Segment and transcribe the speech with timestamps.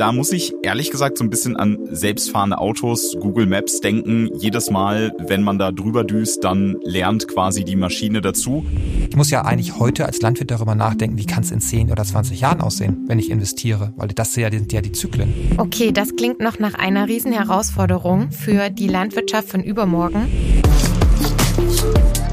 [0.00, 4.30] da muss ich ehrlich gesagt so ein bisschen an selbstfahrende Autos, Google Maps denken.
[4.34, 8.64] Jedes Mal, wenn man da drüber düst, dann lernt quasi die Maschine dazu.
[9.10, 12.02] Ich muss ja eigentlich heute als Landwirt darüber nachdenken, wie kann es in 10 oder
[12.02, 15.34] 20 Jahren aussehen, wenn ich investiere, weil das sind ja die Zyklen.
[15.58, 20.28] Okay, das klingt noch nach einer riesen Herausforderung für die Landwirtschaft von übermorgen.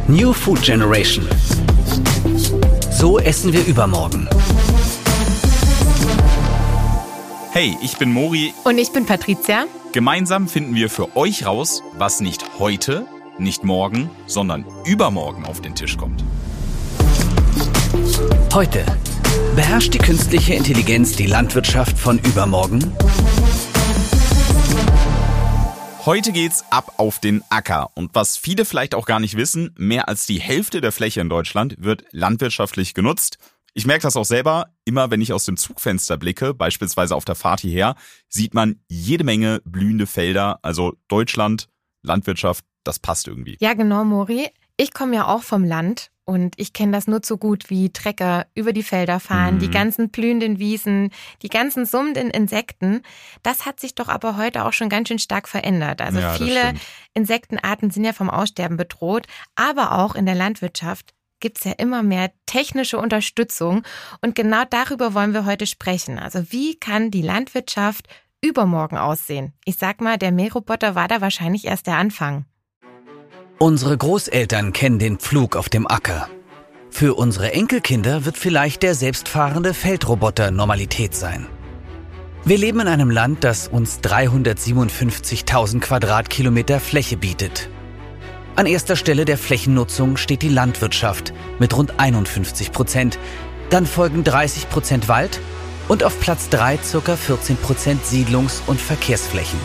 [0.07, 1.25] New Food Generation.
[2.91, 4.29] So essen wir übermorgen.
[7.59, 8.53] Hey, ich bin Mori.
[8.65, 9.65] Und ich bin Patricia.
[9.91, 13.07] Gemeinsam finden wir für euch raus, was nicht heute,
[13.39, 16.23] nicht morgen, sondern übermorgen auf den Tisch kommt.
[18.53, 18.85] Heute.
[19.55, 22.95] Beherrscht die künstliche Intelligenz die Landwirtschaft von übermorgen?
[26.05, 27.89] Heute geht's ab auf den Acker.
[27.95, 31.29] Und was viele vielleicht auch gar nicht wissen, mehr als die Hälfte der Fläche in
[31.29, 33.39] Deutschland wird landwirtschaftlich genutzt.
[33.77, 37.35] Ich merke das auch selber, immer wenn ich aus dem Zugfenster blicke, beispielsweise auf der
[37.35, 37.93] Fahrt hierher,
[38.27, 40.57] sieht man jede Menge blühende Felder.
[40.63, 41.69] Also Deutschland,
[42.01, 43.55] Landwirtschaft, das passt irgendwie.
[43.59, 44.49] Ja, genau, Mori.
[44.77, 48.47] Ich komme ja auch vom Land und ich kenne das nur so gut wie Trecker
[48.55, 49.59] über die Felder fahren, mhm.
[49.59, 51.11] die ganzen blühenden Wiesen,
[51.43, 53.03] die ganzen summenden Insekten.
[53.43, 56.01] Das hat sich doch aber heute auch schon ganz schön stark verändert.
[56.01, 56.73] Also ja, viele
[57.13, 62.03] Insektenarten sind ja vom Aussterben bedroht, aber auch in der Landwirtschaft gibt es ja immer
[62.03, 63.83] mehr technische Unterstützung.
[64.21, 66.19] Und genau darüber wollen wir heute sprechen.
[66.19, 68.07] Also wie kann die Landwirtschaft
[68.41, 69.53] übermorgen aussehen?
[69.65, 72.45] Ich sag mal, der Mähroboter war da wahrscheinlich erst der Anfang.
[73.59, 76.29] Unsere Großeltern kennen den Pflug auf dem Acker.
[76.89, 81.47] Für unsere Enkelkinder wird vielleicht der selbstfahrende Feldroboter Normalität sein.
[82.45, 87.69] Wir leben in einem Land, das uns 357.000 Quadratkilometer Fläche bietet.
[88.57, 93.19] An erster Stelle der Flächennutzung steht die Landwirtschaft mit rund 51 Prozent.
[93.69, 95.39] Dann folgen 30 Prozent Wald
[95.87, 97.15] und auf Platz 3 ca.
[97.15, 99.59] 14 Prozent Siedlungs- und Verkehrsflächen.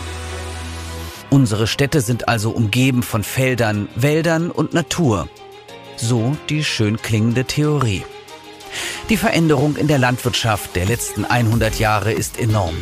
[1.31, 5.27] Unsere Städte sind also umgeben von Feldern, Wäldern und Natur.
[5.95, 8.03] So die schön klingende Theorie.
[9.09, 12.75] Die Veränderung in der Landwirtschaft der letzten 100 Jahre ist enorm.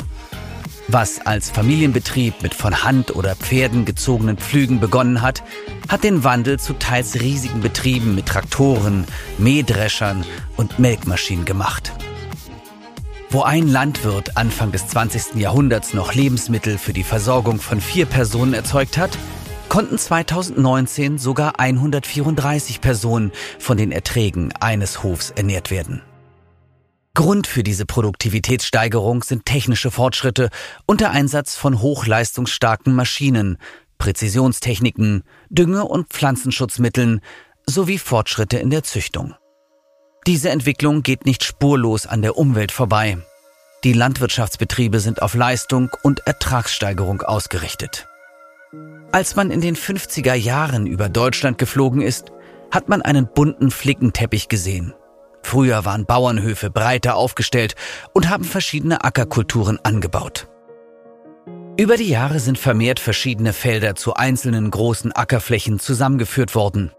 [0.87, 5.43] Was als Familienbetrieb mit von Hand oder Pferden gezogenen Pflügen begonnen hat,
[5.87, 9.05] hat den Wandel zu teils riesigen Betrieben mit Traktoren,
[9.37, 10.25] Mähdreschern
[10.57, 11.93] und Melkmaschinen gemacht.
[13.29, 15.35] Wo ein Landwirt Anfang des 20.
[15.35, 19.17] Jahrhunderts noch Lebensmittel für die Versorgung von vier Personen erzeugt hat,
[19.69, 26.01] konnten 2019 sogar 134 Personen von den Erträgen eines Hofs ernährt werden.
[27.13, 30.49] Grund für diese Produktivitätssteigerung sind technische Fortschritte
[30.85, 33.57] und der Einsatz von hochleistungsstarken Maschinen,
[33.97, 37.19] Präzisionstechniken, Dünge- und Pflanzenschutzmitteln
[37.65, 39.35] sowie Fortschritte in der Züchtung.
[40.25, 43.17] Diese Entwicklung geht nicht spurlos an der Umwelt vorbei.
[43.83, 48.07] Die Landwirtschaftsbetriebe sind auf Leistung und Ertragssteigerung ausgerichtet.
[49.11, 52.31] Als man in den 50er Jahren über Deutschland geflogen ist,
[52.71, 54.93] hat man einen bunten Flickenteppich gesehen.
[55.43, 57.75] Früher waren Bauernhöfe breiter aufgestellt
[58.13, 60.47] und haben verschiedene Ackerkulturen angebaut.
[61.77, 66.91] Über die Jahre sind vermehrt verschiedene Felder zu einzelnen großen Ackerflächen zusammengeführt worden.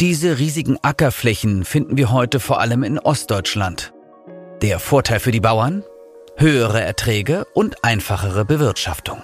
[0.00, 3.92] Diese riesigen Ackerflächen finden wir heute vor allem in Ostdeutschland.
[4.60, 5.82] Der Vorteil für die Bauern?
[6.36, 9.22] Höhere Erträge und einfachere Bewirtschaftung.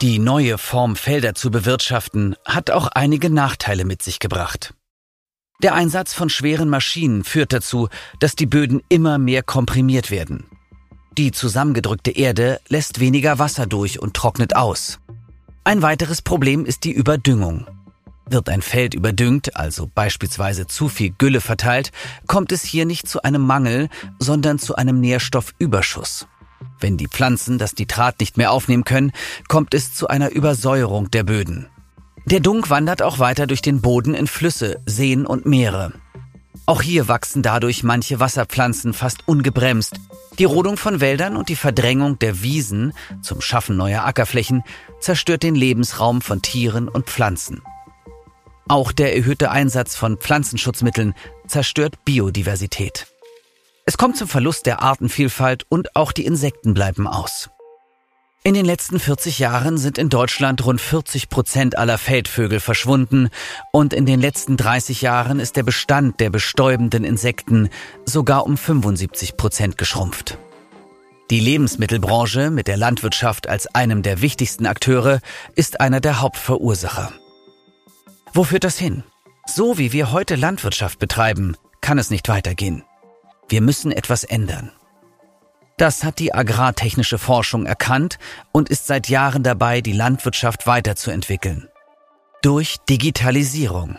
[0.00, 4.74] Die neue Form Felder zu bewirtschaften hat auch einige Nachteile mit sich gebracht.
[5.62, 7.88] Der Einsatz von schweren Maschinen führt dazu,
[8.18, 10.46] dass die Böden immer mehr komprimiert werden.
[11.16, 14.98] Die zusammengedrückte Erde lässt weniger Wasser durch und trocknet aus.
[15.62, 17.66] Ein weiteres Problem ist die Überdüngung.
[18.26, 21.92] Wird ein Feld überdüngt, also beispielsweise zu viel Gülle verteilt,
[22.26, 23.88] kommt es hier nicht zu einem Mangel,
[24.18, 26.26] sondern zu einem Nährstoffüberschuss.
[26.80, 29.12] Wenn die Pflanzen das Nitrat nicht mehr aufnehmen können,
[29.48, 31.68] kommt es zu einer Übersäuerung der Böden.
[32.26, 35.92] Der Dunk wandert auch weiter durch den Boden in Flüsse, Seen und Meere.
[36.66, 40.00] Auch hier wachsen dadurch manche Wasserpflanzen fast ungebremst.
[40.38, 44.62] Die Rodung von Wäldern und die Verdrängung der Wiesen zum Schaffen neuer Ackerflächen
[45.00, 47.60] zerstört den Lebensraum von Tieren und Pflanzen.
[48.66, 51.14] Auch der erhöhte Einsatz von Pflanzenschutzmitteln
[51.46, 53.06] zerstört Biodiversität.
[53.84, 57.50] Es kommt zum Verlust der Artenvielfalt und auch die Insekten bleiben aus.
[58.46, 63.30] In den letzten 40 Jahren sind in Deutschland rund 40 Prozent aller Feldvögel verschwunden
[63.72, 67.70] und in den letzten 30 Jahren ist der Bestand der bestäubenden Insekten
[68.04, 70.36] sogar um 75 Prozent geschrumpft.
[71.30, 75.20] Die Lebensmittelbranche mit der Landwirtschaft als einem der wichtigsten Akteure
[75.54, 77.14] ist einer der Hauptverursacher.
[78.34, 79.04] Wo führt das hin?
[79.46, 82.84] So wie wir heute Landwirtschaft betreiben, kann es nicht weitergehen.
[83.48, 84.70] Wir müssen etwas ändern.
[85.76, 88.18] Das hat die agrartechnische Forschung erkannt
[88.52, 91.68] und ist seit Jahren dabei, die Landwirtschaft weiterzuentwickeln.
[92.42, 93.98] Durch Digitalisierung.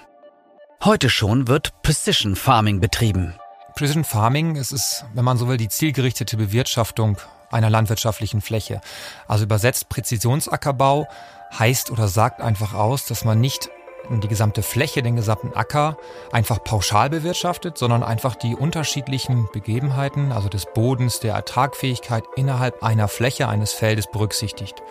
[0.83, 3.35] Heute schon wird Precision Farming betrieben.
[3.75, 7.17] Precision Farming, es ist, wenn man so will, die zielgerichtete Bewirtschaftung
[7.51, 8.79] einer landwirtschaftlichen Fläche.
[9.27, 11.09] Also übersetzt Präzisionsackerbau
[11.57, 13.69] heißt oder sagt einfach aus, dass man nicht
[14.09, 15.97] die gesamte Fläche, den gesamten Acker
[16.31, 23.07] einfach pauschal bewirtschaftet, sondern einfach die unterschiedlichen Begebenheiten, also des Bodens, der Ertragfähigkeit innerhalb einer
[23.07, 24.81] Fläche eines Feldes berücksichtigt.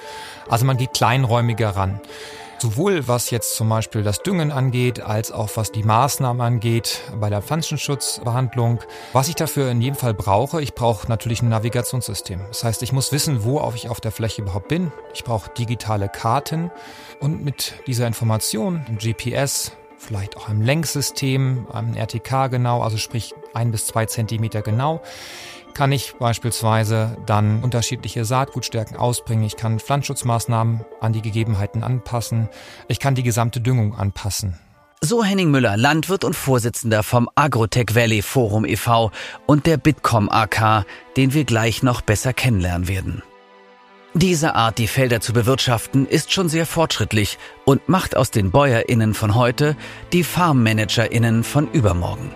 [0.48, 2.00] Also man geht kleinräumiger ran.
[2.58, 7.28] Sowohl was jetzt zum Beispiel das Düngen angeht, als auch was die Maßnahmen angeht bei
[7.28, 8.80] der Pflanzenschutzbehandlung.
[9.12, 12.40] Was ich dafür in jedem Fall brauche, ich brauche natürlich ein Navigationssystem.
[12.48, 14.92] Das heißt, ich muss wissen, wo ich auf der Fläche überhaupt bin.
[15.12, 16.70] Ich brauche digitale Karten
[17.20, 23.70] und mit dieser Information, GPS, vielleicht auch einem Lenksystem, einem RTK genau, also sprich ein
[23.70, 25.00] bis zwei Zentimeter genau,
[25.74, 29.44] kann ich beispielsweise dann unterschiedliche Saatgutstärken ausbringen.
[29.44, 32.48] Ich kann Pflanzenschutzmaßnahmen an die Gegebenheiten anpassen.
[32.88, 34.58] Ich kann die gesamte Düngung anpassen.
[35.00, 39.10] So Henning Müller, Landwirt und Vorsitzender vom Agrotech Valley Forum e.V.
[39.44, 40.86] und der Bitkom AK,
[41.18, 43.22] den wir gleich noch besser kennenlernen werden.
[44.14, 49.12] Diese Art, die Felder zu bewirtschaften, ist schon sehr fortschrittlich und macht aus den BäuerInnen
[49.12, 49.76] von heute
[50.12, 52.30] die FarmmanagerInnen von übermorgen.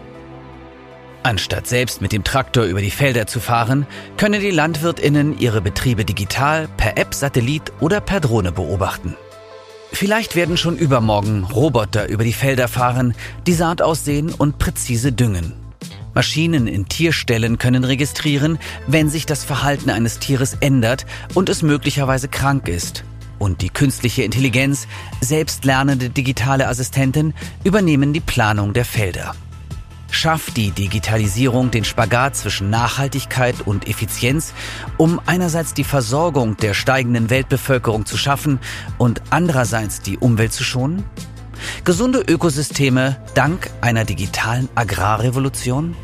[1.29, 3.87] Anstatt selbst mit dem Traktor über die Felder zu fahren,
[4.17, 9.15] können die Landwirtinnen ihre Betriebe digital, per App, Satellit oder per Drohne beobachten.
[9.93, 13.15] Vielleicht werden schon übermorgen Roboter über die Felder fahren,
[13.47, 15.53] die Saat aussehen und präzise düngen.
[16.15, 21.05] Maschinen in Tierstellen können registrieren, wenn sich das Verhalten eines Tieres ändert
[21.35, 23.05] und es möglicherweise krank ist.
[23.39, 24.89] Und die künstliche Intelligenz,
[25.21, 27.35] selbstlernende digitale Assistenten
[27.65, 29.35] übernehmen die Planung der Felder.
[30.11, 34.55] Schafft die Digitalisierung den Spagat zwischen Nachhaltigkeit und Effizienz,
[34.97, 38.59] um einerseits die Versorgung der steigenden Weltbevölkerung zu schaffen
[38.97, 41.05] und andererseits die Umwelt zu schonen?
[41.85, 45.95] Gesunde Ökosysteme dank einer digitalen Agrarrevolution?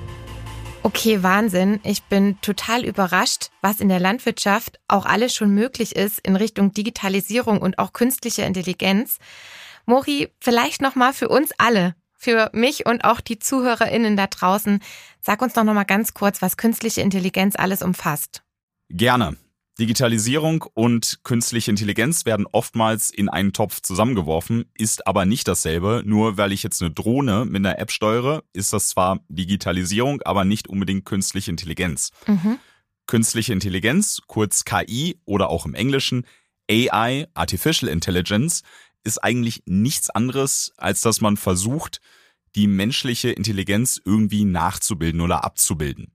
[0.83, 1.81] Okay, Wahnsinn.
[1.83, 6.75] Ich bin total überrascht, was in der Landwirtschaft auch alles schon möglich ist in Richtung
[6.75, 9.19] Digitalisierung und auch künstliche Intelligenz.
[9.87, 14.81] Mori, vielleicht noch mal für uns alle für mich und auch die ZuhörerInnen da draußen.
[15.21, 18.43] Sag uns doch nochmal ganz kurz, was künstliche Intelligenz alles umfasst.
[18.88, 19.37] Gerne.
[19.79, 26.03] Digitalisierung und künstliche Intelligenz werden oftmals in einen Topf zusammengeworfen, ist aber nicht dasselbe.
[26.06, 30.44] Nur weil ich jetzt eine Drohne mit einer App steuere, ist das zwar Digitalisierung, aber
[30.44, 32.11] nicht unbedingt künstliche Intelligenz.
[32.27, 32.59] Mhm.
[33.06, 36.25] Künstliche Intelligenz, kurz KI oder auch im Englischen
[36.70, 38.62] AI, Artificial Intelligence,
[39.05, 42.01] ist eigentlich nichts anderes, als dass man versucht,
[42.55, 46.12] die menschliche Intelligenz irgendwie nachzubilden oder abzubilden.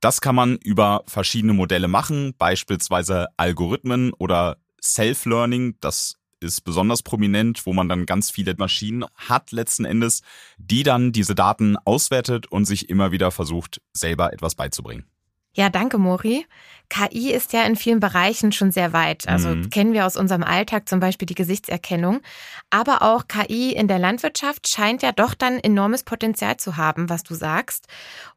[0.00, 5.76] Das kann man über verschiedene Modelle machen, beispielsweise Algorithmen oder Self-Learning.
[5.80, 10.22] Das ist besonders prominent, wo man dann ganz viele Maschinen hat letzten Endes,
[10.56, 15.04] die dann diese Daten auswertet und sich immer wieder versucht, selber etwas beizubringen.
[15.52, 16.46] Ja, danke, Mori.
[16.90, 19.28] KI ist ja in vielen Bereichen schon sehr weit.
[19.28, 19.70] Also mhm.
[19.70, 22.20] kennen wir aus unserem Alltag zum Beispiel die Gesichtserkennung.
[22.68, 27.22] Aber auch KI in der Landwirtschaft scheint ja doch dann enormes Potenzial zu haben, was
[27.22, 27.86] du sagst.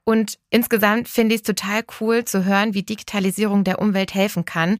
[0.03, 4.77] Und insgesamt finde ich es total cool zu hören, wie Digitalisierung der Umwelt helfen kann.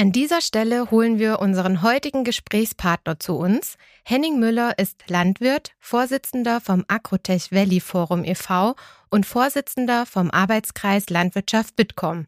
[0.00, 3.76] An dieser Stelle holen wir unseren heutigen Gesprächspartner zu uns.
[4.04, 8.76] Henning Müller ist Landwirt, Vorsitzender vom Agrotech Valley Forum e.V.
[9.10, 12.26] und Vorsitzender vom Arbeitskreis Landwirtschaft Bitkom.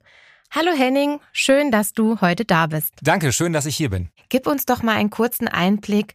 [0.51, 2.95] Hallo Henning, schön, dass du heute da bist.
[3.03, 4.11] Danke, schön, dass ich hier bin.
[4.29, 6.15] Gib uns doch mal einen kurzen Einblick,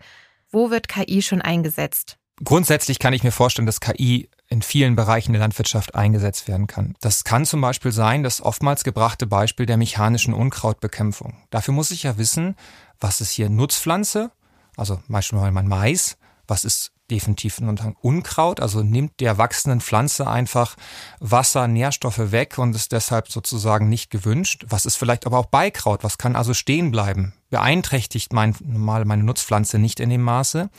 [0.52, 2.18] wo wird KI schon eingesetzt?
[2.44, 6.96] Grundsätzlich kann ich mir vorstellen, dass KI in vielen Bereichen der Landwirtschaft eingesetzt werden kann.
[7.00, 11.38] Das kann zum Beispiel sein, das oftmals gebrachte Beispiel der mechanischen Unkrautbekämpfung.
[11.50, 12.56] Dafür muss ich ja wissen,
[13.00, 14.32] was ist hier Nutzpflanze,
[14.76, 16.18] also beispielsweise mein Mais,
[16.48, 20.76] was ist definitiv ein Unkraut, also nimmt der wachsenden Pflanze einfach
[21.20, 24.66] Wasser, Nährstoffe weg und ist deshalb sozusagen nicht gewünscht.
[24.70, 29.24] Was ist vielleicht aber auch Beikraut, was kann also stehen bleiben, beeinträchtigt mein, normal meine
[29.24, 30.70] Nutzpflanze nicht in dem Maße.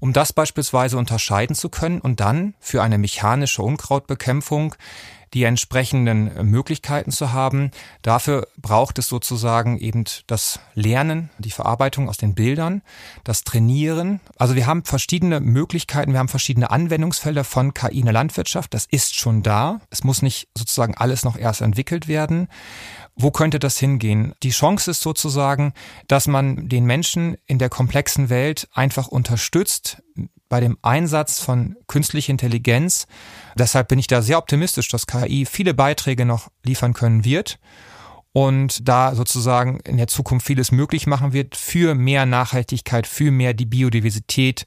[0.00, 4.74] Um das beispielsweise unterscheiden zu können und dann für eine mechanische Unkrautbekämpfung
[5.34, 7.70] die entsprechenden Möglichkeiten zu haben.
[8.02, 12.82] Dafür braucht es sozusagen eben das Lernen, die Verarbeitung aus den Bildern,
[13.24, 14.20] das Trainieren.
[14.36, 18.74] Also wir haben verschiedene Möglichkeiten, wir haben verschiedene Anwendungsfelder von KI in der Landwirtschaft.
[18.74, 19.80] Das ist schon da.
[19.90, 22.48] Es muss nicht sozusagen alles noch erst entwickelt werden.
[23.14, 24.34] Wo könnte das hingehen?
[24.42, 25.74] Die Chance ist sozusagen,
[26.08, 30.02] dass man den Menschen in der komplexen Welt einfach unterstützt
[30.50, 33.06] bei dem Einsatz von künstlicher Intelligenz.
[33.54, 37.58] Deshalb bin ich da sehr optimistisch, dass KI viele Beiträge noch liefern können wird.
[38.32, 43.54] und da sozusagen in der Zukunft vieles möglich machen wird für mehr Nachhaltigkeit, für mehr
[43.54, 44.66] die Biodiversität,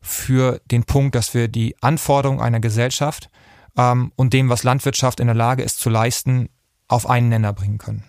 [0.00, 3.30] für den Punkt, dass wir die Anforderungen einer Gesellschaft
[3.76, 6.48] ähm, und dem, was Landwirtschaft in der Lage ist zu leisten,
[6.88, 8.04] auf einen Nenner bringen können.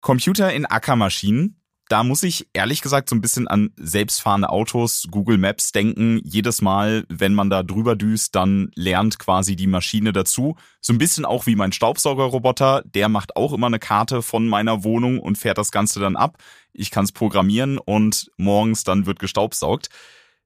[0.00, 5.38] Computer in Ackermaschinen, da muss ich ehrlich gesagt so ein bisschen an selbstfahrende Autos, Google
[5.38, 6.20] Maps denken.
[6.24, 10.56] Jedes Mal, wenn man da drüber düst, dann lernt quasi die Maschine dazu.
[10.80, 12.82] So ein bisschen auch wie mein Staubsaugerroboter.
[12.84, 16.38] Der macht auch immer eine Karte von meiner Wohnung und fährt das Ganze dann ab.
[16.72, 19.88] Ich kann es programmieren und morgens dann wird gestaubsaugt.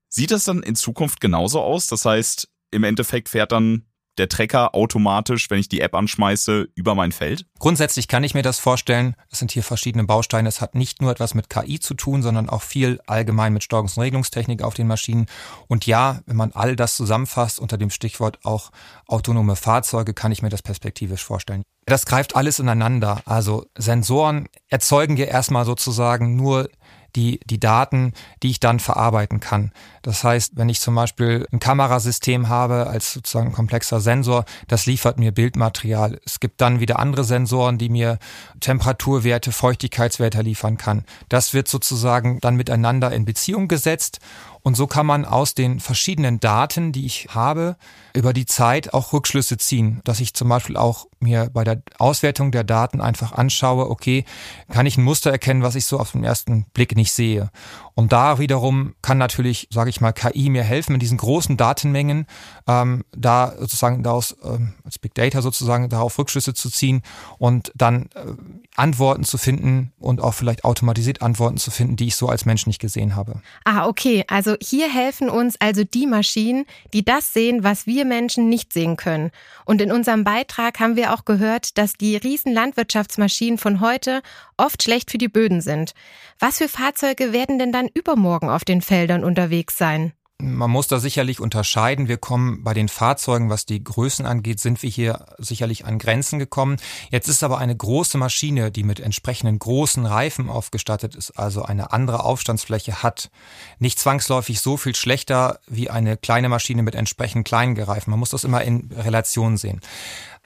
[0.09, 1.87] Sieht das dann in Zukunft genauso aus?
[1.87, 3.87] Das heißt, im Endeffekt fährt dann
[4.21, 7.47] der Trecker automatisch, wenn ich die App anschmeiße, über mein Feld?
[7.59, 9.17] Grundsätzlich kann ich mir das vorstellen.
[9.31, 10.49] Es sind hier verschiedene Bausteine.
[10.49, 13.97] Es hat nicht nur etwas mit KI zu tun, sondern auch viel allgemein mit Steuerungs-
[13.97, 15.27] und Regelungstechnik auf den Maschinen.
[15.67, 18.71] Und ja, wenn man all das zusammenfasst unter dem Stichwort auch
[19.07, 21.63] autonome Fahrzeuge, kann ich mir das perspektivisch vorstellen.
[21.87, 23.23] Das greift alles ineinander.
[23.25, 26.69] Also Sensoren erzeugen ja erstmal sozusagen nur
[27.17, 28.13] die, die Daten,
[28.43, 29.73] die ich dann verarbeiten kann.
[30.03, 35.19] Das heißt, wenn ich zum Beispiel ein Kamerasystem habe als sozusagen komplexer Sensor, das liefert
[35.19, 36.21] mir Bildmaterial.
[36.25, 38.19] Es gibt dann wieder andere Sensoren, die mir
[38.61, 41.05] Temperaturwerte, Feuchtigkeitswerte liefern kann.
[41.29, 44.21] Das wird sozusagen dann miteinander in Beziehung gesetzt
[44.63, 47.77] und so kann man aus den verschiedenen Daten, die ich habe,
[48.15, 52.51] über die Zeit auch Rückschlüsse ziehen, dass ich zum Beispiel auch mir bei der Auswertung
[52.51, 54.25] der Daten einfach anschaue, okay,
[54.71, 57.51] kann ich ein Muster erkennen, was ich so auf den ersten Blick nicht sehe.
[57.95, 62.27] Und da wiederum kann natürlich, sage ich mal, KI mir helfen, in diesen großen Datenmengen
[62.67, 67.03] ähm, da sozusagen daraus ähm, als Big Data sozusagen darauf Rückschlüsse zu ziehen
[67.39, 68.33] und dann äh,
[68.77, 72.67] Antworten zu finden und auch vielleicht automatisiert Antworten zu finden, die ich so als Mensch
[72.67, 73.43] nicht gesehen habe.
[73.65, 74.25] Ah, okay.
[74.29, 76.65] Also hier helfen uns also die Maschinen,
[76.95, 79.31] die das sehen, was wir Menschen nicht sehen können.
[79.65, 84.23] Und in unserem Beitrag haben wir auch gehört, dass die riesen Landwirtschaftsmaschinen von heute
[84.57, 85.93] oft schlecht für die Böden sind.
[86.39, 90.13] Was für Fahrzeuge werden denn dann übermorgen auf den Feldern unterwegs sein?
[90.41, 92.09] Man muss da sicherlich unterscheiden.
[92.09, 96.39] Wir kommen bei den Fahrzeugen, was die Größen angeht, sind wir hier sicherlich an Grenzen
[96.39, 96.79] gekommen.
[97.11, 101.93] Jetzt ist aber eine große Maschine, die mit entsprechenden großen Reifen aufgestattet ist, also eine
[101.93, 103.31] andere Aufstandsfläche hat,
[103.79, 108.11] nicht zwangsläufig so viel schlechter wie eine kleine Maschine mit entsprechend kleinen Reifen.
[108.11, 109.81] Man muss das immer in Relation sehen.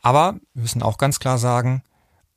[0.02, 1.82] Aber wir müssen auch ganz klar sagen,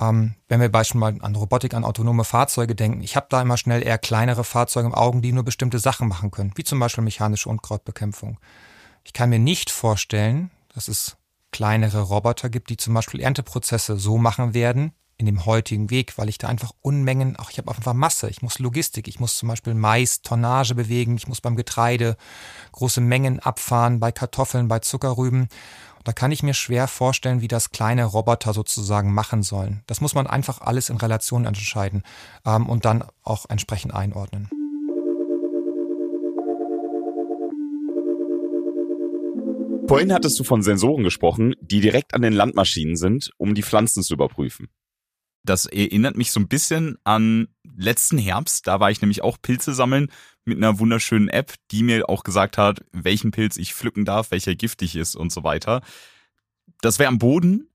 [0.01, 3.83] ähm, wenn wir beispielsweise an Robotik, an autonome Fahrzeuge denken, ich habe da immer schnell
[3.83, 7.49] eher kleinere Fahrzeuge im Augen, die nur bestimmte Sachen machen können, wie zum Beispiel mechanische
[7.49, 8.39] Unkrautbekämpfung.
[9.03, 11.17] Ich kann mir nicht vorstellen, dass es
[11.51, 16.29] kleinere Roboter gibt, die zum Beispiel Ernteprozesse so machen werden, in dem heutigen Weg, weil
[16.29, 19.49] ich da einfach Unmengen, auch ich habe einfach Masse, ich muss Logistik, ich muss zum
[19.49, 22.17] Beispiel Mais, Tonnage bewegen, ich muss beim Getreide
[22.71, 25.47] große Mengen abfahren, bei Kartoffeln, bei Zuckerrüben.
[26.07, 29.83] Da kann ich mir schwer vorstellen, wie das kleine Roboter sozusagen machen sollen.
[29.87, 32.01] Das muss man einfach alles in Relation entscheiden
[32.45, 34.47] ähm, und dann auch entsprechend einordnen.
[39.89, 44.01] Vorhin hattest du von Sensoren gesprochen, die direkt an den Landmaschinen sind, um die Pflanzen
[44.01, 44.69] zu überprüfen.
[45.47, 48.67] Das erinnert mich so ein bisschen an letzten Herbst.
[48.67, 50.11] Da war ich nämlich auch Pilze sammeln
[50.45, 54.55] mit einer wunderschönen App, die mir auch gesagt hat, welchen Pilz ich pflücken darf, welcher
[54.55, 55.81] giftig ist und so weiter.
[56.81, 57.69] Das wäre am Boden.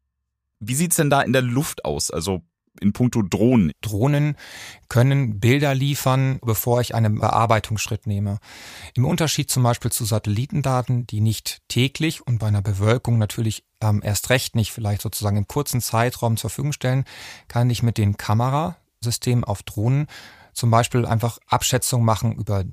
[0.61, 2.11] Wie sieht's denn da in der Luft aus?
[2.11, 2.43] Also
[2.81, 3.73] in puncto Drohnen.
[3.81, 4.37] Drohnen
[4.89, 8.39] können Bilder liefern, bevor ich einen Bearbeitungsschritt nehme.
[8.95, 14.01] Im Unterschied zum Beispiel zu Satellitendaten, die nicht täglich und bei einer Bewölkung natürlich ähm,
[14.03, 17.05] erst recht nicht vielleicht sozusagen im kurzen Zeitraum zur Verfügung stellen,
[17.49, 20.07] kann ich mit den Kamerasystemen auf Drohnen
[20.53, 22.65] zum Beispiel einfach Abschätzung machen über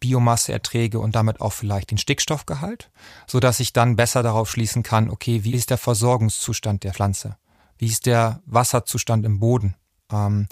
[0.00, 2.90] Biomasseerträge und damit auch vielleicht den Stickstoffgehalt,
[3.26, 7.36] so dass ich dann besser darauf schließen kann, okay, wie ist der Versorgungszustand der Pflanze?
[7.78, 9.74] Wie ist der Wasserzustand im Boden?
[10.12, 10.46] Ähm,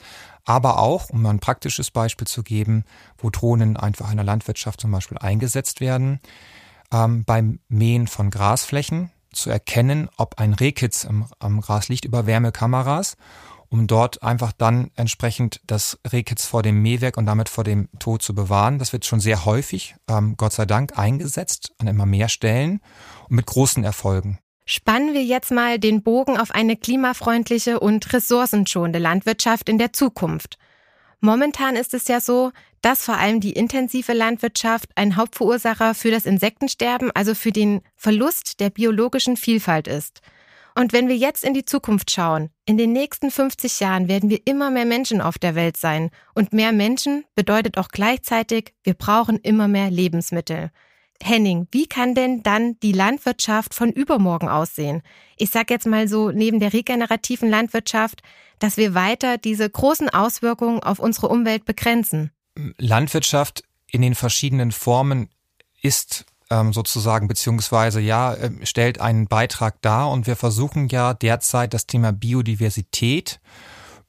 [0.45, 2.85] aber auch, um ein praktisches Beispiel zu geben,
[3.19, 6.21] wo Drohnen einfach in der Landwirtschaft zum Beispiel eingesetzt werden,
[6.93, 12.27] ähm, beim Mähen von Grasflächen zu erkennen, ob ein Rehkitz am, am Gras liegt über
[12.27, 13.17] Wärmekameras
[13.69, 18.23] um dort einfach dann entsprechend das Rehkitz vor dem Mähwerk und damit vor dem Tod
[18.23, 18.79] zu bewahren.
[18.79, 22.81] Das wird schon sehr häufig, ähm, Gott sei Dank, eingesetzt an immer mehr Stellen
[23.29, 24.39] und mit großen Erfolgen.
[24.69, 30.59] Spannen wir jetzt mal den Bogen auf eine klimafreundliche und ressourcenschonende Landwirtschaft in der Zukunft.
[31.21, 32.51] Momentan ist es ja so,
[32.83, 38.59] dass vor allem die intensive Landwirtschaft ein Hauptverursacher für das Insektensterben, also für den Verlust
[38.59, 40.21] der biologischen Vielfalt ist.
[40.75, 44.41] Und wenn wir jetzt in die Zukunft schauen, in den nächsten 50 Jahren werden wir
[44.45, 46.11] immer mehr Menschen auf der Welt sein.
[46.35, 50.71] Und mehr Menschen bedeutet auch gleichzeitig, wir brauchen immer mehr Lebensmittel.
[51.23, 55.03] Henning, wie kann denn dann die Landwirtschaft von übermorgen aussehen?
[55.37, 58.23] Ich sage jetzt mal so neben der regenerativen Landwirtschaft,
[58.59, 62.31] dass wir weiter diese großen Auswirkungen auf unsere Umwelt begrenzen.
[62.79, 65.29] Landwirtschaft in den verschiedenen Formen
[65.83, 71.75] ist ähm, sozusagen, beziehungsweise ja, äh, stellt einen Beitrag dar und wir versuchen ja derzeit
[71.75, 73.41] das Thema Biodiversität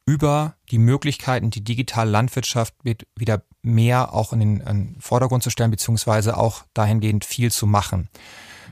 [0.06, 2.74] über die Möglichkeiten, die digitale Landwirtschaft
[3.16, 7.68] wieder mehr auch in den, in den Vordergrund zu stellen, beziehungsweise auch dahingehend viel zu
[7.68, 8.10] machen.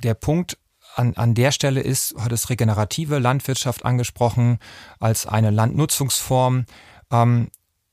[0.04, 0.58] Der Punkt
[0.96, 4.60] an, an der Stelle ist, hat es regenerative Landwirtschaft angesprochen
[5.00, 6.66] als eine Landnutzungsform.
[7.12, 7.50] Ähm,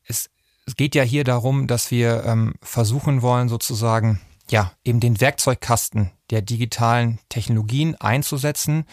[0.06, 0.30] es,
[0.66, 6.10] es geht ja hier darum, dass wir ähm, versuchen wollen, sozusagen ja, eben den Werkzeugkasten
[6.30, 8.84] der digitalen Technologien einzusetzen,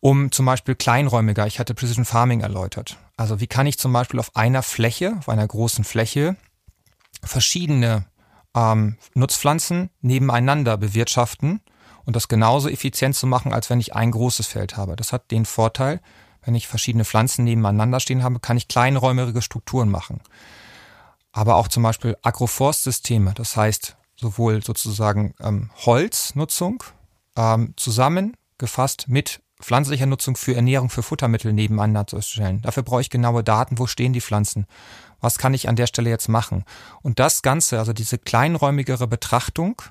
[0.00, 2.96] um zum Beispiel kleinräumiger, ich hatte Precision Farming erläutert.
[3.16, 6.36] Also wie kann ich zum Beispiel auf einer Fläche, auf einer großen Fläche,
[7.22, 8.06] verschiedene
[8.54, 11.60] ähm, Nutzpflanzen nebeneinander bewirtschaften
[12.04, 14.96] und das genauso effizient zu machen, als wenn ich ein großes Feld habe.
[14.96, 16.00] Das hat den Vorteil,
[16.42, 20.20] wenn ich verschiedene Pflanzen nebeneinander stehen habe, kann ich kleinräumige Strukturen machen.
[21.32, 26.82] Aber auch zum Beispiel Agroforstsysteme, das heißt sowohl sozusagen ähm, Holznutzung
[27.36, 32.62] ähm, zusammengefasst mit pflanzlicher Nutzung für Ernährung, für Futtermittel nebeneinander zu stellen.
[32.62, 34.66] Dafür brauche ich genaue Daten, wo stehen die Pflanzen,
[35.20, 36.64] was kann ich an der Stelle jetzt machen.
[37.02, 39.82] Und das Ganze, also diese kleinräumigere Betrachtung,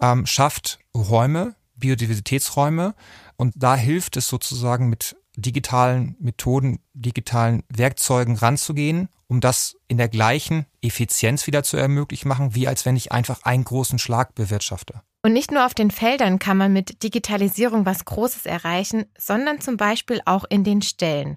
[0.00, 2.94] ähm, schafft Räume, Biodiversitätsräume
[3.36, 10.08] und da hilft es sozusagen mit digitalen Methoden, digitalen Werkzeugen ranzugehen, um das in der
[10.08, 15.02] gleichen Effizienz wieder zu ermöglichen machen, wie als wenn ich einfach einen großen Schlag bewirtschafte.
[15.26, 19.76] Und nicht nur auf den Feldern kann man mit Digitalisierung was Großes erreichen, sondern zum
[19.76, 21.36] Beispiel auch in den Ställen.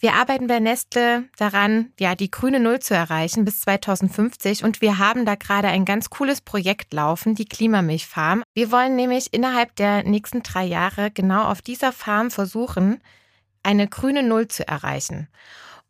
[0.00, 4.98] Wir arbeiten bei Nestle daran, ja, die grüne Null zu erreichen bis 2050 und wir
[4.98, 8.42] haben da gerade ein ganz cooles Projekt laufen, die Klimamilchfarm.
[8.54, 13.00] Wir wollen nämlich innerhalb der nächsten drei Jahre genau auf dieser Farm versuchen,
[13.62, 15.28] eine grüne Null zu erreichen.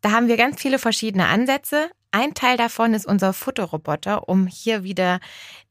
[0.01, 1.89] Da haben wir ganz viele verschiedene Ansätze.
[2.11, 5.19] Ein Teil davon ist unser Futterroboter, um hier wieder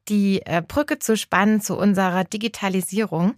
[0.08, 3.34] die äh, Brücke zu spannen zu unserer Digitalisierung.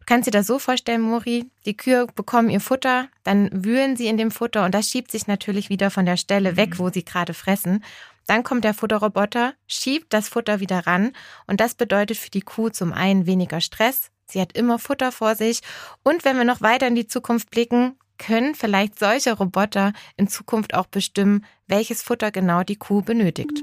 [0.00, 4.08] Du kannst dir das so vorstellen, Mori, die Kühe bekommen ihr Futter, dann wühlen sie
[4.08, 7.04] in dem Futter und das schiebt sich natürlich wieder von der Stelle weg, wo sie
[7.04, 7.84] gerade fressen.
[8.26, 11.12] Dann kommt der Futterroboter, schiebt das Futter wieder ran
[11.46, 14.10] und das bedeutet für die Kuh zum einen weniger Stress.
[14.26, 15.60] Sie hat immer Futter vor sich
[16.02, 20.74] und wenn wir noch weiter in die Zukunft blicken, können vielleicht solche Roboter in Zukunft
[20.74, 23.62] auch bestimmen, welches Futter genau die Kuh benötigt.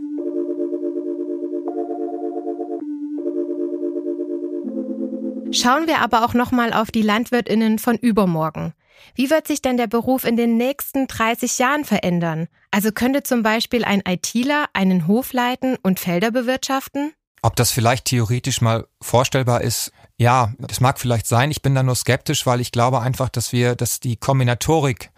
[5.52, 8.74] Schauen wir aber auch nochmal auf die Landwirtinnen von übermorgen.
[9.16, 12.48] Wie wird sich denn der Beruf in den nächsten 30 Jahren verändern?
[12.72, 17.14] Also könnte zum Beispiel ein ITler einen Hof leiten und Felder bewirtschaften?
[17.42, 21.52] Ob das vielleicht theoretisch mal vorstellbar ist, ja, das mag vielleicht sein.
[21.52, 25.12] Ich bin da nur skeptisch, weil ich glaube einfach, dass wir, dass die Kombinatorik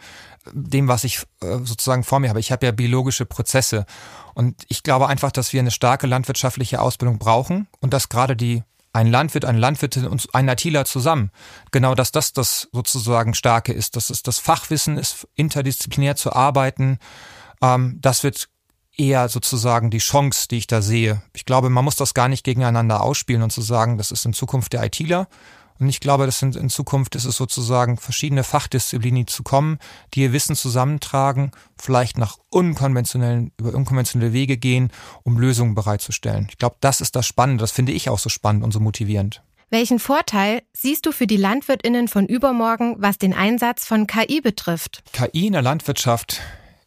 [0.51, 2.39] dem, was ich äh, sozusagen vor mir habe.
[2.39, 3.85] Ich habe ja biologische Prozesse
[4.33, 8.63] und ich glaube einfach, dass wir eine starke landwirtschaftliche Ausbildung brauchen und dass gerade die
[8.91, 11.31] ein Landwirt, eine Landwirtin und ein Natiler zusammen.
[11.71, 16.97] Genau, dass das das sozusagen Starke ist, dass es das Fachwissen ist, interdisziplinär zu arbeiten.
[17.61, 18.49] Ähm, das wird
[18.99, 21.21] eher sozusagen die Chance, die ich da sehe.
[21.33, 24.33] Ich glaube, man muss das gar nicht gegeneinander ausspielen und zu sagen, das ist in
[24.33, 25.27] Zukunft der ITler.
[25.79, 29.79] Und ich glaube, das sind in Zukunft ist es sozusagen verschiedene Fachdisziplinen, zu kommen,
[30.13, 34.91] die ihr Wissen zusammentragen, vielleicht nach unkonventionellen, über unkonventionelle Wege gehen,
[35.23, 36.47] um Lösungen bereitzustellen.
[36.49, 37.61] Ich glaube, das ist das Spannende.
[37.61, 39.41] Das finde ich auch so spannend und so motivierend.
[39.69, 45.03] Welchen Vorteil siehst du für die Landwirtinnen von übermorgen, was den Einsatz von KI betrifft?
[45.13, 46.41] KI in der Landwirtschaft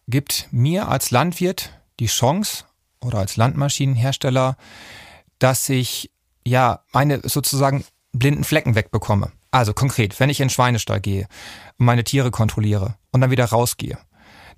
[0.09, 1.71] gibt mir als Landwirt
[2.03, 2.65] die Chance
[3.01, 4.57] oder als Landmaschinenhersteller,
[5.39, 6.11] dass ich
[6.45, 9.31] ja meine sozusagen blinden Flecken wegbekomme.
[9.53, 11.29] Also konkret, wenn ich in den Schweinestall gehe,
[11.79, 13.99] meine Tiere kontrolliere und dann wieder rausgehe,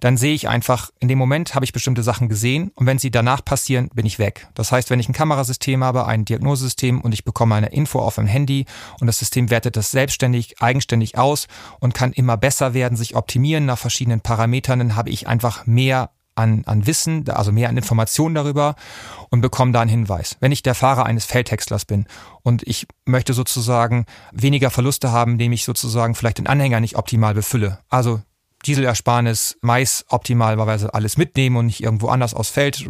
[0.01, 3.11] dann sehe ich einfach, in dem Moment habe ich bestimmte Sachen gesehen und wenn sie
[3.11, 4.49] danach passieren, bin ich weg.
[4.55, 8.17] Das heißt, wenn ich ein Kamerasystem habe, ein Diagnosesystem und ich bekomme eine Info auf
[8.17, 8.65] dem Handy
[9.01, 11.47] und das System wertet das selbstständig, eigenständig aus
[11.79, 16.11] und kann immer besser werden, sich optimieren nach verschiedenen Parametern, dann habe ich einfach mehr
[16.35, 18.75] an, an Wissen, also mehr an Informationen darüber
[19.31, 20.37] und bekomme da einen Hinweis.
[20.41, 22.07] Wenn ich der Fahrer eines Feldhäckslers bin
[22.43, 27.35] und ich möchte sozusagen weniger Verluste haben, indem ich sozusagen vielleicht den Anhänger nicht optimal
[27.35, 27.79] befülle.
[27.89, 28.21] Also
[28.67, 32.87] Dieselersparnis, Mais optimalerweise alles mitnehmen und nicht irgendwo anders aus Feld.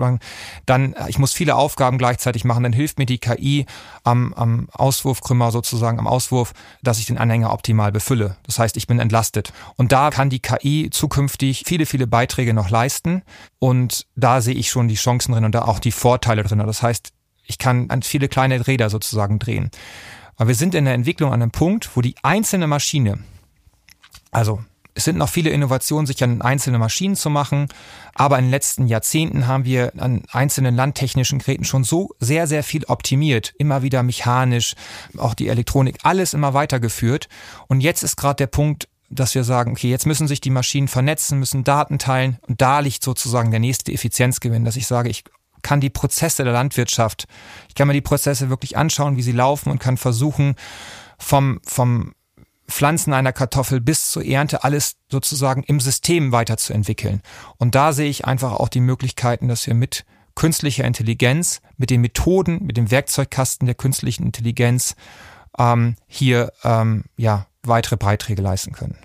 [0.66, 3.66] Dann, äh, ich muss viele Aufgaben gleichzeitig machen, dann hilft mir die KI
[4.02, 8.36] am, am Auswurfkrümmer sozusagen, am Auswurf, dass ich den Anhänger optimal befülle.
[8.44, 9.52] Das heißt, ich bin entlastet.
[9.76, 13.22] Und da kann die KI zukünftig viele, viele Beiträge noch leisten.
[13.58, 16.58] Und da sehe ich schon die Chancen drin und da auch die Vorteile drin.
[16.58, 17.12] Das heißt,
[17.44, 19.70] ich kann an viele kleine Räder sozusagen drehen.
[20.36, 23.18] Aber wir sind in der Entwicklung an einem Punkt, wo die einzelne Maschine,
[24.30, 27.68] also es sind noch viele Innovationen, sich an einzelne Maschinen zu machen,
[28.14, 32.62] aber in den letzten Jahrzehnten haben wir an einzelnen landtechnischen Geräten schon so sehr, sehr
[32.62, 34.74] viel optimiert, immer wieder mechanisch,
[35.18, 37.28] auch die Elektronik, alles immer weitergeführt.
[37.66, 40.88] Und jetzt ist gerade der Punkt, dass wir sagen, okay, jetzt müssen sich die Maschinen
[40.88, 45.24] vernetzen, müssen Daten teilen und da liegt sozusagen der nächste Effizienzgewinn, dass ich sage, ich
[45.62, 47.26] kann die Prozesse der Landwirtschaft,
[47.68, 50.54] ich kann mir die Prozesse wirklich anschauen, wie sie laufen und kann versuchen,
[51.18, 52.12] vom, vom
[52.68, 57.22] Pflanzen einer Kartoffel bis zur Ernte alles sozusagen im System weiterzuentwickeln.
[57.58, 62.00] Und da sehe ich einfach auch die Möglichkeiten, dass wir mit künstlicher Intelligenz, mit den
[62.00, 64.96] Methoden, mit dem Werkzeugkasten der künstlichen Intelligenz
[65.58, 68.96] ähm, hier ähm, ja weitere Beiträge leisten können.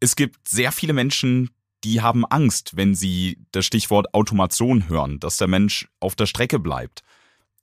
[0.00, 1.50] Es gibt sehr viele Menschen,
[1.84, 6.58] die haben Angst, wenn sie das Stichwort Automation hören, dass der Mensch auf der Strecke
[6.58, 7.02] bleibt.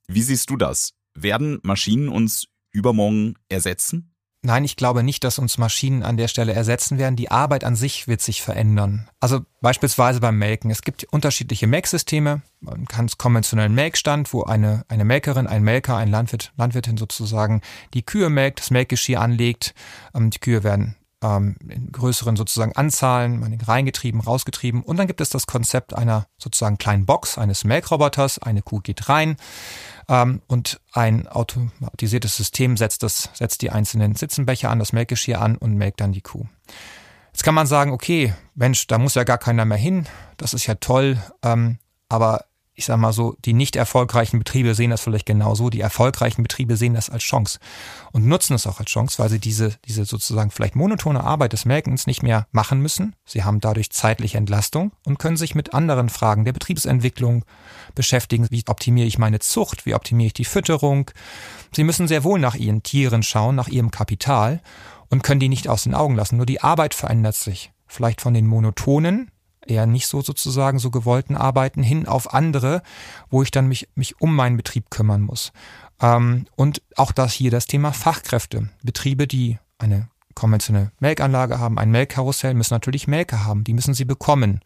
[0.06, 0.92] Wie siehst du das?
[1.14, 4.09] Werden Maschinen uns übermorgen ersetzen?
[4.42, 7.14] Nein, ich glaube nicht, dass uns Maschinen an der Stelle ersetzen werden.
[7.14, 9.06] Die Arbeit an sich wird sich verändern.
[9.20, 10.70] Also beispielsweise beim Melken.
[10.70, 12.40] Es gibt unterschiedliche Melksysteme.
[12.60, 17.60] Man kann es konventionellen Melkstand, wo eine, eine Melkerin, ein Melker, ein Landwirt, Landwirtin sozusagen
[17.92, 19.74] die Kühe melkt, das Melkgeschirr anlegt.
[20.14, 24.82] Ähm, die Kühe werden ähm, in größeren sozusagen Anzahlen, reingetrieben, rausgetrieben.
[24.82, 28.38] Und dann gibt es das Konzept einer sozusagen kleinen Box, eines Melkroboters.
[28.38, 29.36] Eine Kuh geht rein
[30.10, 35.56] ähm, und ein automatisiertes System setzt, das, setzt die einzelnen Sitzenbecher an, das Melkgeschirr an
[35.56, 36.44] und melkt dann die Kuh.
[37.32, 40.66] Jetzt kann man sagen, okay, Mensch, da muss ja gar keiner mehr hin, das ist
[40.66, 42.44] ja toll, ähm, aber
[42.80, 45.68] ich sag mal so, die nicht erfolgreichen Betriebe sehen das vielleicht genauso.
[45.68, 47.58] Die erfolgreichen Betriebe sehen das als Chance
[48.10, 51.66] und nutzen es auch als Chance, weil sie diese, diese sozusagen vielleicht monotone Arbeit des
[51.66, 53.14] Melkens nicht mehr machen müssen.
[53.26, 57.44] Sie haben dadurch zeitliche Entlastung und können sich mit anderen Fragen der Betriebsentwicklung
[57.94, 58.46] beschäftigen.
[58.50, 59.84] Wie optimiere ich meine Zucht?
[59.84, 61.10] Wie optimiere ich die Fütterung?
[61.76, 64.62] Sie müssen sehr wohl nach ihren Tieren schauen, nach ihrem Kapital
[65.10, 66.38] und können die nicht aus den Augen lassen.
[66.38, 67.72] Nur die Arbeit verändert sich.
[67.86, 69.30] Vielleicht von den monotonen,
[69.66, 72.82] eher nicht so sozusagen so gewollten Arbeiten hin auf andere,
[73.28, 75.52] wo ich dann mich, mich um meinen Betrieb kümmern muss.
[76.00, 78.68] Ähm, und auch das hier das Thema Fachkräfte.
[78.82, 83.64] Betriebe, die eine konventionelle Melkanlage haben, ein Melkkarussell, müssen natürlich Melker haben.
[83.64, 84.60] Die müssen sie bekommen.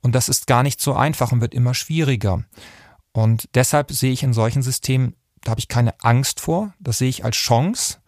[0.00, 2.44] Und das ist gar nicht so einfach und wird immer schwieriger.
[3.12, 7.08] Und deshalb sehe ich in solchen Systemen, da habe ich keine Angst vor, das sehe
[7.08, 7.98] ich als Chance,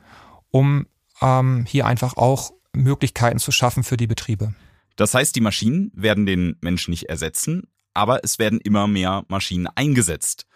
[0.51, 0.87] um
[1.21, 4.55] ähm, hier einfach auch Möglichkeiten zu schaffen für die Betriebe.
[4.97, 9.67] Das heißt, die Maschinen werden den Menschen nicht ersetzen, aber es werden immer mehr Maschinen
[9.67, 10.47] eingesetzt.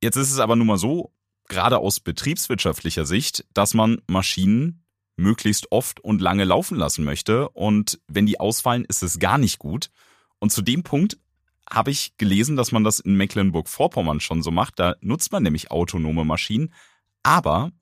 [0.00, 1.12] Jetzt ist es aber nun mal so,
[1.48, 4.84] gerade aus betriebswirtschaftlicher Sicht, dass man Maschinen
[5.16, 9.58] möglichst oft und lange laufen lassen möchte und wenn die ausfallen, ist es gar nicht
[9.58, 9.90] gut.
[10.38, 11.18] Und zu dem Punkt
[11.68, 14.78] habe ich gelesen, dass man das in Mecklenburg-Vorpommern schon so macht.
[14.78, 16.72] Da nutzt man nämlich autonome Maschinen,
[17.22, 17.72] aber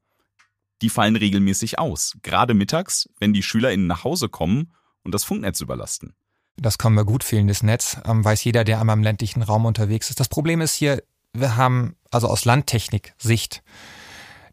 [0.82, 2.16] die fallen regelmäßig aus.
[2.22, 4.72] Gerade mittags, wenn die SchülerInnen nach Hause kommen
[5.06, 6.14] und das Funknetz überlasten.
[6.56, 10.10] Das kommen wir gut, fehlendes Netz, ähm, weiß jeder, der einmal im ländlichen Raum unterwegs
[10.10, 10.20] ist.
[10.20, 13.62] Das Problem ist hier, wir haben, also aus Landtechnik-Sicht,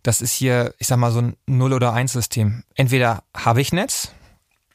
[0.04, 2.64] das ist hier, ich sag mal, so ein Null- oder Eins-System.
[2.76, 4.12] Entweder habe ich Netz,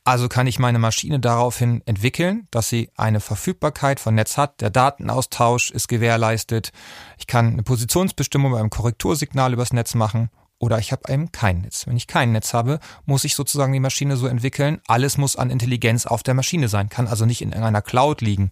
[0.05, 4.63] also kann ich meine Maschine daraufhin entwickeln, dass sie eine Verfügbarkeit von Netz hat.
[4.63, 6.73] Der Datenaustausch ist gewährleistet.
[7.19, 11.87] Ich kann eine Positionsbestimmung beim Korrektursignal übers Netz machen oder ich habe eben kein Netz.
[11.87, 15.51] Wenn ich kein Netz habe, muss ich sozusagen die Maschine so entwickeln, alles muss an
[15.51, 18.51] Intelligenz auf der Maschine sein, kann also nicht in einer Cloud liegen.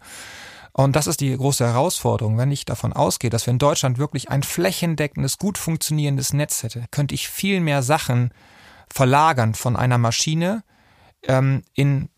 [0.72, 2.36] Und das ist die große Herausforderung.
[2.36, 6.84] Wenn ich davon ausgehe, dass wir in Deutschland wirklich ein flächendeckendes, gut funktionierendes Netz hätte,
[6.90, 8.30] könnte ich viel mehr Sachen
[8.92, 10.62] verlagern von einer Maschine
[11.22, 12.10] ähm, in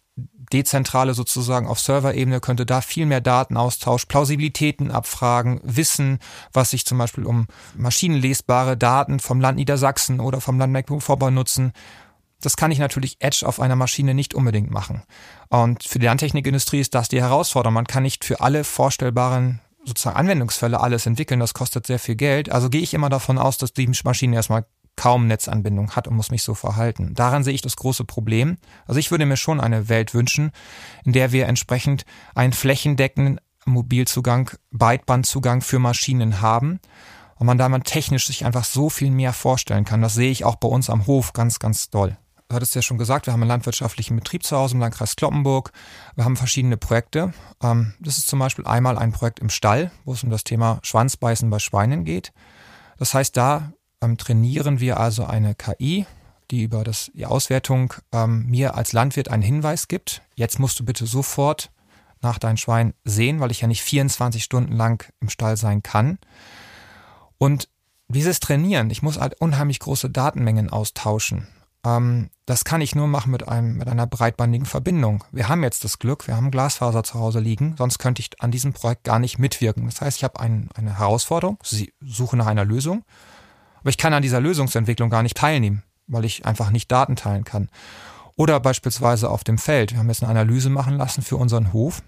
[0.53, 6.19] dezentrale sozusagen auf Serverebene könnte da viel mehr Datenaustausch, Plausibilitäten abfragen, wissen,
[6.53, 11.73] was sich zum Beispiel um maschinenlesbare Daten vom Land Niedersachsen oder vom Land Mecklenburg-Vorpommern nutzen.
[12.41, 15.03] Das kann ich natürlich Edge auf einer Maschine nicht unbedingt machen.
[15.49, 17.75] Und für die Landtechnikindustrie ist das die Herausforderung.
[17.75, 21.41] Man kann nicht für alle vorstellbaren sozusagen Anwendungsfälle alles entwickeln.
[21.41, 22.51] Das kostet sehr viel Geld.
[22.51, 24.67] Also gehe ich immer davon aus, dass die Maschine erstmal
[24.99, 27.15] kaum Netzanbindung hat und muss mich so verhalten.
[27.15, 28.59] Daran sehe ich das große Problem.
[28.85, 30.51] Also ich würde mir schon eine Welt wünschen,
[31.05, 36.81] in der wir entsprechend einen flächendeckenden Mobilzugang, Breitbandzugang für Maschinen haben
[37.37, 40.03] und man da man technisch sich einfach so viel mehr vorstellen kann.
[40.03, 42.17] Das sehe ich auch bei uns am Hof ganz, ganz doll.
[42.49, 45.71] Du hattest ja schon gesagt, wir haben einen landwirtschaftlichen Betrieb zu Hause im Landkreis Kloppenburg.
[46.17, 47.33] Wir haben verschiedene Projekte.
[47.63, 50.81] Ähm, das ist zum Beispiel einmal ein Projekt im Stall, wo es um das Thema
[50.83, 52.33] Schwanzbeißen bei Schweinen geht.
[52.99, 56.07] Das heißt, da ähm, trainieren wir also eine KI,
[56.51, 60.23] die über das, die Auswertung ähm, mir als Landwirt einen Hinweis gibt.
[60.35, 61.71] Jetzt musst du bitte sofort
[62.21, 66.19] nach deinem Schwein sehen, weil ich ja nicht 24 Stunden lang im Stall sein kann.
[67.39, 67.69] Und
[68.09, 71.47] dieses Trainieren, ich muss halt unheimlich große Datenmengen austauschen.
[71.85, 75.25] Ähm, das kann ich nur machen mit einem, mit einer breitbandigen Verbindung.
[75.31, 78.51] Wir haben jetzt das Glück, wir haben Glasfaser zu Hause liegen, sonst könnte ich an
[78.51, 79.85] diesem Projekt gar nicht mitwirken.
[79.85, 81.59] Das heißt, ich habe ein, eine Herausforderung,
[82.01, 83.05] suche nach einer Lösung,
[83.81, 87.45] aber ich kann an dieser Lösungsentwicklung gar nicht teilnehmen, weil ich einfach nicht Daten teilen
[87.45, 87.69] kann.
[88.37, 89.93] Oder beispielsweise auf dem Feld.
[89.93, 92.03] Wir haben jetzt eine Analyse machen lassen für unseren Hof,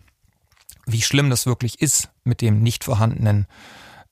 [0.87, 3.47] wie schlimm das wirklich ist mit dem nicht vorhandenen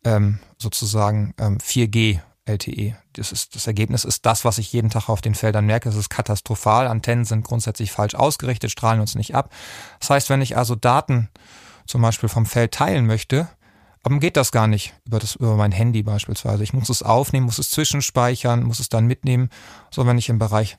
[0.04, 2.96] ähm, sozusagen ähm, 4G LTE.
[3.12, 5.88] Das, ist, das Ergebnis ist das, was ich jeden Tag auf den Feldern merke.
[5.88, 6.88] Es ist katastrophal.
[6.88, 9.52] Antennen sind grundsätzlich falsch ausgerichtet, strahlen uns nicht ab.
[10.00, 11.28] Das heißt, wenn ich also Daten
[11.86, 13.48] zum Beispiel vom Feld teilen möchte,
[14.02, 16.62] dann geht das gar nicht über, das, über mein Handy beispielsweise.
[16.62, 19.50] Ich muss es aufnehmen, muss es zwischenspeichern, muss es dann mitnehmen.
[19.90, 20.78] So, wenn ich im Bereich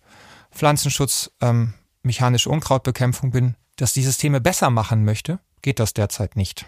[0.52, 6.66] Pflanzenschutz, ähm, mechanische Unkrautbekämpfung bin, dass die Systeme besser machen möchte, geht das derzeit nicht.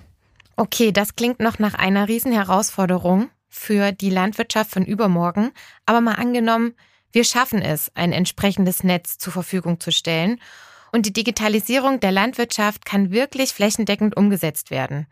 [0.55, 5.51] Okay, das klingt noch nach einer Riesenherausforderung für die Landwirtschaft von übermorgen.
[5.85, 6.73] Aber mal angenommen,
[7.11, 10.39] wir schaffen es, ein entsprechendes Netz zur Verfügung zu stellen
[10.91, 15.07] und die Digitalisierung der Landwirtschaft kann wirklich flächendeckend umgesetzt werden.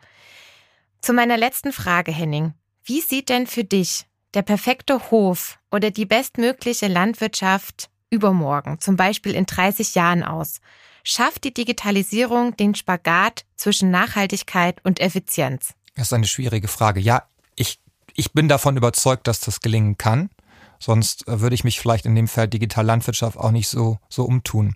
[1.02, 2.54] Zu meiner letzten Frage, Henning.
[2.84, 9.34] Wie sieht denn für dich der perfekte Hof oder die bestmögliche Landwirtschaft übermorgen, zum Beispiel
[9.34, 10.60] in 30 Jahren aus?
[11.04, 15.74] Schafft die Digitalisierung den Spagat zwischen Nachhaltigkeit und Effizienz?
[15.96, 17.00] Das ist eine schwierige Frage.
[17.00, 17.24] Ja,
[17.56, 17.80] ich,
[18.14, 20.30] ich bin davon überzeugt, dass das gelingen kann.
[20.80, 24.76] Sonst äh, würde ich mich vielleicht in dem Feld Digitallandwirtschaft auch nicht so, so umtun.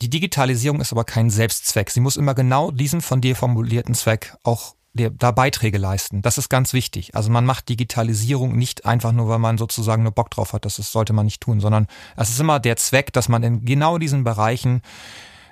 [0.00, 1.90] Die Digitalisierung ist aber kein Selbstzweck.
[1.90, 6.22] Sie muss immer genau diesen von dir formulierten Zweck auch da Beiträge leisten.
[6.22, 7.14] Das ist ganz wichtig.
[7.14, 10.64] Also man macht Digitalisierung nicht einfach nur, weil man sozusagen nur Bock drauf hat.
[10.64, 13.64] Das ist, sollte man nicht tun, sondern es ist immer der Zweck, dass man in
[13.64, 14.82] genau diesen Bereichen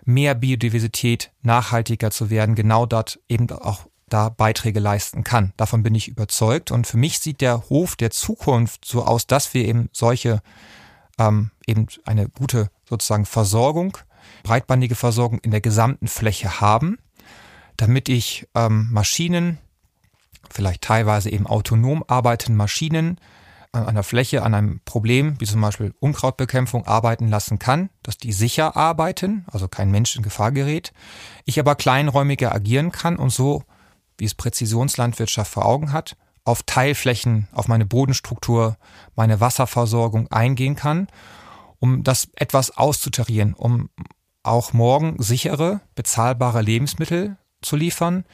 [0.04, 5.52] mehr Biodiversität, nachhaltiger zu werden, genau dort eben auch da Beiträge leisten kann.
[5.56, 6.70] Davon bin ich überzeugt.
[6.70, 10.42] Und für mich sieht der Hof der Zukunft so aus, dass wir eben solche,
[11.18, 13.96] ähm, eben eine gute sozusagen Versorgung,
[14.42, 16.98] breitbandige Versorgung in der gesamten Fläche haben
[17.76, 19.58] damit ich ähm, Maschinen,
[20.50, 23.18] vielleicht teilweise eben autonom arbeitende Maschinen
[23.72, 28.32] an einer Fläche, an einem Problem, wie zum Beispiel Unkrautbekämpfung, arbeiten lassen kann, dass die
[28.32, 30.92] sicher arbeiten, also kein Mensch in Gefahr gerät,
[31.44, 33.64] ich aber kleinräumiger agieren kann und so,
[34.16, 38.76] wie es Präzisionslandwirtschaft vor Augen hat, auf Teilflächen, auf meine Bodenstruktur,
[39.16, 41.08] meine Wasserversorgung eingehen kann,
[41.80, 43.88] um das etwas auszutarieren, um
[44.42, 48.24] auch morgen sichere, bezahlbare Lebensmittel zu liefern,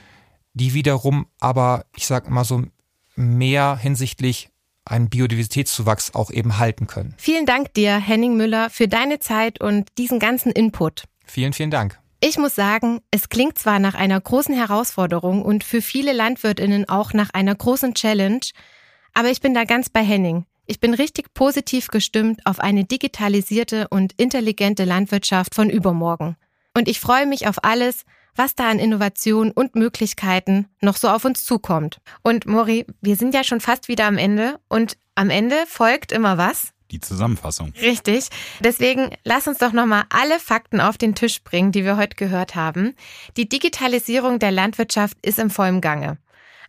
[0.53, 2.65] die wiederum aber, ich sag mal so,
[3.17, 4.51] mehr hinsichtlich
[4.85, 7.15] einen Biodiversitätszuwachs auch eben halten können.
[7.19, 11.05] Vielen Dank dir, Henning Müller, für deine Zeit und diesen ganzen Input.
[11.25, 12.01] Vielen, vielen Dank.
[12.21, 17.15] Ich muss sagen, es klingt zwar nach einer großen Herausforderung und für viele Landwirtinnen auch
[17.15, 18.41] nach einer großen Challenge,
[19.15, 20.45] aber ich bin da ganz bei Henning.
[20.67, 26.37] Ich bin richtig positiv gestimmt auf eine digitalisierte und intelligente Landwirtschaft von übermorgen.
[26.77, 28.05] Und ich freue mich auf alles,
[28.37, 32.01] was da an Innovation und Möglichkeiten noch so auf uns zukommt.
[32.23, 36.39] Und Mori, wir sind ja schon fast wieder am Ende und am Ende folgt immer
[36.39, 36.73] was?
[36.91, 37.73] Die Zusammenfassung.
[37.81, 38.29] Richtig.
[38.61, 42.57] Deswegen lass uns doch nochmal alle Fakten auf den Tisch bringen, die wir heute gehört
[42.57, 42.97] haben.
[43.37, 46.19] Die Digitalisierung der Landwirtschaft ist im vollen Gange.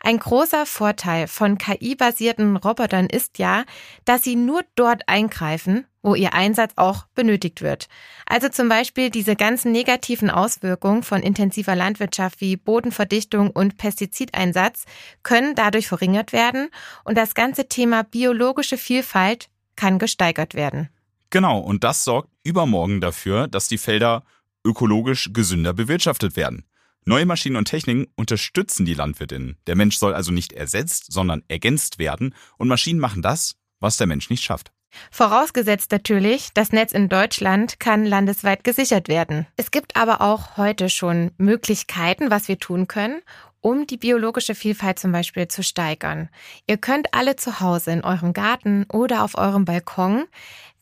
[0.03, 3.65] Ein großer Vorteil von KI-basierten Robotern ist ja,
[4.03, 7.87] dass sie nur dort eingreifen, wo ihr Einsatz auch benötigt wird.
[8.25, 14.85] Also zum Beispiel diese ganzen negativen Auswirkungen von intensiver Landwirtschaft wie Bodenverdichtung und Pestizideinsatz
[15.21, 16.69] können dadurch verringert werden
[17.03, 20.89] und das ganze Thema biologische Vielfalt kann gesteigert werden.
[21.29, 24.23] Genau, und das sorgt übermorgen dafür, dass die Felder
[24.65, 26.65] ökologisch gesünder bewirtschaftet werden.
[27.03, 29.57] Neue Maschinen und Techniken unterstützen die Landwirtinnen.
[29.65, 34.05] Der Mensch soll also nicht ersetzt, sondern ergänzt werden und Maschinen machen das, was der
[34.05, 34.71] Mensch nicht schafft.
[35.09, 39.47] Vorausgesetzt natürlich, das Netz in Deutschland kann landesweit gesichert werden.
[39.57, 43.21] Es gibt aber auch heute schon Möglichkeiten, was wir tun können,
[43.61, 46.29] um die biologische Vielfalt zum Beispiel zu steigern.
[46.67, 50.25] Ihr könnt alle zu Hause in eurem Garten oder auf eurem Balkon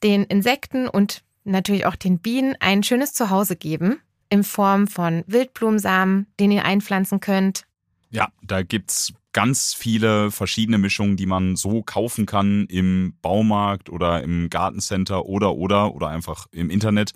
[0.04, 6.28] den Insekten und natürlich auch den Bienen ein schönes Zuhause geben in Form von Wildblumensamen,
[6.40, 7.66] den ihr einpflanzen könnt.
[8.12, 14.24] Ja, da gibt's ganz viele verschiedene Mischungen, die man so kaufen kann im Baumarkt oder
[14.24, 17.14] im Gartencenter oder oder oder einfach im Internet.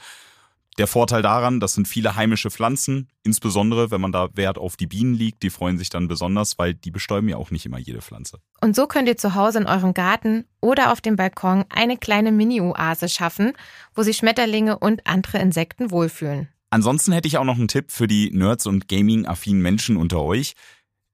[0.79, 4.87] Der Vorteil daran, das sind viele heimische Pflanzen, insbesondere wenn man da Wert auf die
[4.87, 8.01] Bienen liegt, die freuen sich dann besonders, weil die bestäuben ja auch nicht immer jede
[8.01, 8.39] Pflanze.
[8.59, 12.31] Und so könnt ihr zu Hause in eurem Garten oder auf dem Balkon eine kleine
[12.31, 13.53] Mini-Oase schaffen,
[13.93, 16.47] wo sich Schmetterlinge und andere Insekten wohlfühlen.
[16.73, 20.55] Ansonsten hätte ich auch noch einen Tipp für die Nerds und Gaming-affinen Menschen unter euch.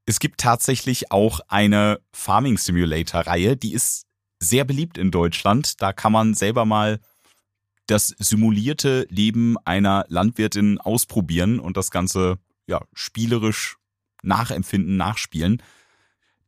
[0.06, 4.06] Es gibt tatsächlich auch eine Farming Simulator Reihe, die ist
[4.42, 5.82] sehr beliebt in Deutschland.
[5.82, 7.02] Da kann man selber mal
[7.88, 13.76] das simulierte Leben einer Landwirtin ausprobieren und das Ganze ja spielerisch
[14.24, 15.62] nachempfinden, nachspielen.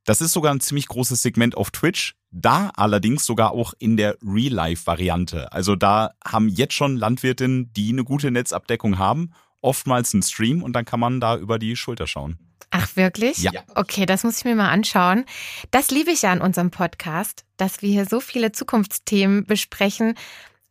[0.06, 4.18] Das ist sogar ein ziemlich großes Segment auf Twitch, da allerdings sogar auch in der
[4.24, 5.52] Real-Life-Variante.
[5.52, 10.74] Also da haben jetzt schon Landwirtinnen, die eine gute Netzabdeckung haben, oftmals einen Stream und
[10.74, 12.40] dann kann man da über die Schulter schauen.
[12.72, 13.40] Ach, wirklich?
[13.40, 13.52] Ja.
[13.76, 15.26] Okay, das muss ich mir mal anschauen.
[15.72, 20.16] Das liebe ich ja an unserem Podcast, dass wir hier so viele Zukunftsthemen besprechen,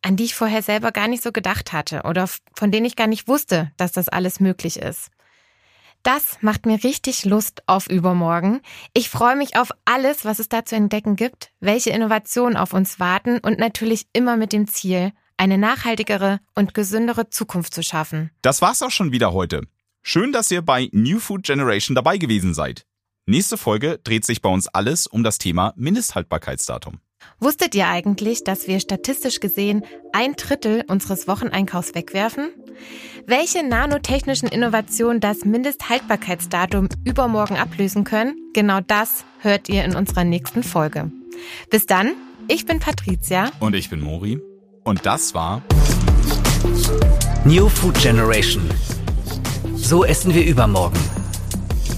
[0.01, 3.07] an die ich vorher selber gar nicht so gedacht hatte oder von denen ich gar
[3.07, 5.11] nicht wusste, dass das alles möglich ist.
[6.03, 8.61] Das macht mir richtig Lust auf übermorgen.
[8.93, 12.99] Ich freue mich auf alles, was es da zu entdecken gibt, welche Innovationen auf uns
[12.99, 18.31] warten und natürlich immer mit dem Ziel, eine nachhaltigere und gesündere Zukunft zu schaffen.
[18.41, 19.61] Das war's auch schon wieder heute.
[20.01, 22.85] Schön, dass ihr bei New Food Generation dabei gewesen seid.
[23.27, 26.99] Nächste Folge dreht sich bei uns alles um das Thema Mindesthaltbarkeitsdatum.
[27.39, 32.49] Wusstet ihr eigentlich, dass wir statistisch gesehen ein Drittel unseres Wocheneinkaufs wegwerfen?
[33.25, 38.35] Welche nanotechnischen Innovationen das Mindesthaltbarkeitsdatum übermorgen ablösen können?
[38.53, 41.11] Genau das hört ihr in unserer nächsten Folge.
[41.69, 42.13] Bis dann,
[42.47, 43.51] ich bin Patricia.
[43.59, 44.39] Und ich bin Mori.
[44.83, 45.61] Und das war
[47.45, 48.67] New Food Generation.
[49.75, 50.99] So essen wir übermorgen.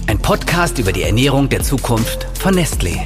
[0.08, 3.02] Ein Podcast über die Ernährung der Zukunft von Nestlé.